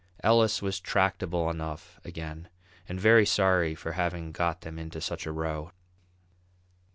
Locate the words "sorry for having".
3.23-4.31